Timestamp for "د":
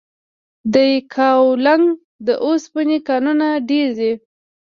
0.73-0.75, 2.27-2.27